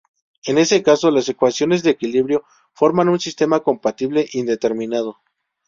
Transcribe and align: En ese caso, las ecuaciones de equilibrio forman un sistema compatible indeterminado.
En 0.47 0.57
ese 0.57 0.81
caso, 0.81 1.11
las 1.11 1.29
ecuaciones 1.29 1.83
de 1.83 1.91
equilibrio 1.91 2.43
forman 2.73 3.07
un 3.07 3.19
sistema 3.19 3.59
compatible 3.59 4.27
indeterminado. 4.33 5.17